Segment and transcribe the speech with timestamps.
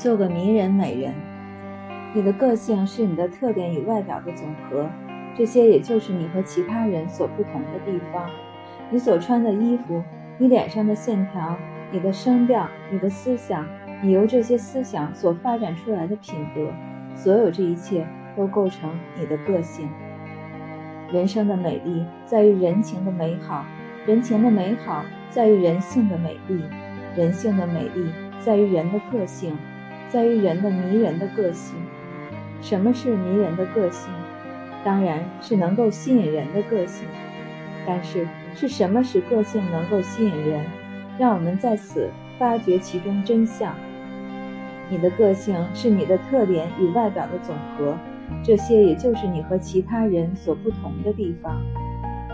[0.00, 1.12] 做个迷人美人。
[2.14, 4.88] 你的个性是你的特点与外表的总和，
[5.36, 8.24] 这些也就是你和其他人所不同的地方。
[8.88, 10.02] 你所穿的衣服，
[10.38, 11.54] 你脸上的线条，
[11.92, 13.66] 你的声调，你的思想，
[14.02, 16.72] 你由这些思想所发展出来的品德，
[17.14, 19.86] 所有这一切都构成你的个性。
[21.12, 23.66] 人生的美丽在于人情的美好，
[24.06, 26.64] 人情的美好在于人性的美丽，
[27.14, 29.54] 人性的美丽在于人的个性。
[30.10, 31.76] 在于人的迷人的个性。
[32.60, 34.12] 什么是迷人的个性？
[34.84, 37.06] 当然是能够吸引人的个性。
[37.86, 40.64] 但是是什么使个性能够吸引人？
[41.18, 43.74] 让我们在此发掘其中真相。
[44.90, 47.94] 你的个性是你的特点与外表的总和，
[48.42, 51.60] 这些也就是你和其他人所不同的地方。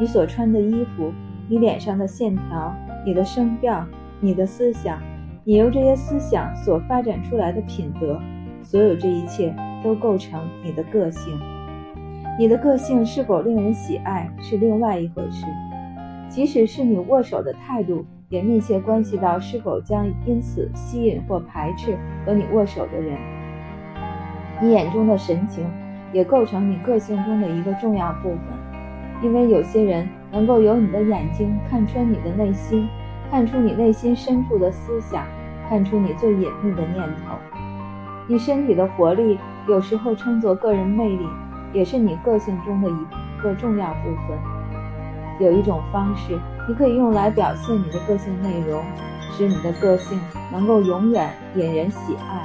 [0.00, 1.12] 你所穿的衣服，
[1.48, 3.86] 你脸上的线条，你的声调，
[4.20, 4.98] 你的思想。
[5.46, 8.18] 你由这些思想所发展出来的品德，
[8.62, 11.38] 所有这一切都构成你的个性。
[12.38, 15.44] 你的个性是否令人喜爱是另外一回事。
[16.30, 23.18] 即使是你握手的态度，也密切关系到是否将因此吸引或排斥和你握手的人。
[24.62, 25.62] 你眼中的神情，
[26.10, 28.40] 也构成你个性中的一个重要部分，
[29.22, 32.88] 因为有些人能够由你的眼睛看穿你的内心。
[33.34, 35.26] 看出你内心深处的思想，
[35.68, 37.36] 看出你最隐秘的念头。
[38.28, 41.26] 你身体的活力，有时候称作个人魅力，
[41.72, 44.38] 也是你个性中的一个重要部分。
[45.40, 48.84] 有一种方式，你可以用来表现你的个性内容，
[49.32, 50.20] 使你的个性
[50.52, 52.44] 能够永远引人喜爱。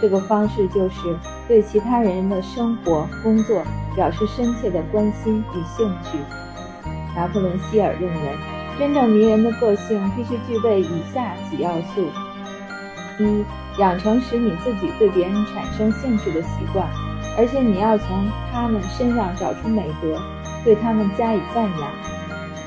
[0.00, 1.14] 这个方式就是
[1.46, 3.62] 对其他人的生活、工作
[3.94, 6.16] 表示深切的关心与兴趣。
[7.14, 8.53] 拿破仑·希尔认为。
[8.78, 12.08] 真正迷人的个性必须具备以下几要素：
[13.18, 13.44] 一、
[13.78, 16.88] 养成使你自己对别人产生兴趣的习惯，
[17.38, 20.20] 而且你要从他们身上找出美德，
[20.64, 21.88] 对他们加以赞扬；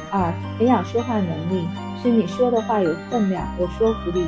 [0.10, 1.68] 二、培养说话能力，
[2.02, 4.26] 使你说的话有分量、有说服力。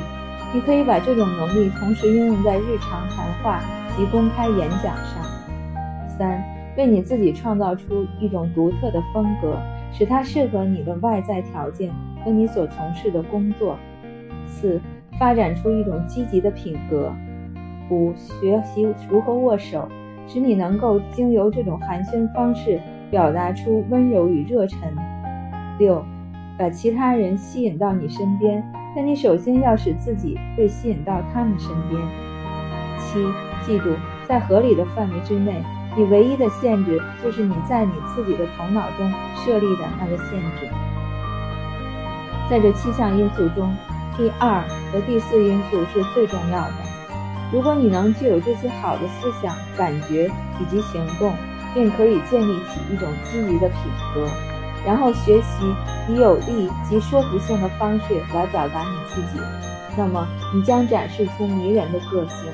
[0.52, 3.60] 你可以把这种能力同时应用在日常谈话
[3.96, 5.24] 及公开演讲上。
[6.18, 6.42] 三、
[6.76, 9.56] 为你自己创造出一种独特的风格。
[9.92, 11.90] 使它适合你的外在条件
[12.24, 13.76] 和你所从事的工作。
[14.46, 14.80] 四、
[15.18, 17.12] 发展出一种积极的品格。
[17.90, 19.88] 五、学习如何握手，
[20.26, 22.80] 使你能够经由这种寒暄方式
[23.10, 24.78] 表达出温柔与热忱。
[25.78, 26.04] 六、
[26.56, 28.62] 把其他人吸引到你身边，
[28.94, 32.00] 但你首先要使自己被吸引到他们身边。
[32.98, 33.18] 七、
[33.66, 33.94] 记住，
[34.28, 35.62] 在合理的范围之内。
[35.96, 40.68] 你唯一的限制就是你在你自己的头脑中设立的那个限制。
[42.48, 43.74] 在这七项因素中，
[44.16, 44.62] 第二
[44.92, 46.74] 和第四因素是最重要的。
[47.52, 50.30] 如果你能具有这些好的思想、感觉
[50.60, 51.34] 以及行动，
[51.74, 53.78] 便可以建立起一种积极的品
[54.14, 54.28] 格，
[54.86, 55.74] 然后学习
[56.08, 59.40] 以有力及说服性的方式来表达你自己。
[59.96, 60.24] 那么，
[60.54, 62.52] 你将展示出迷人的个性，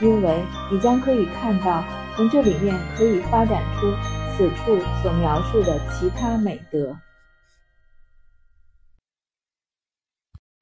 [0.00, 1.82] 因为你将可以看到。
[2.16, 3.92] 从这里面可以发展出
[4.36, 6.96] 此处所描述的其他美德。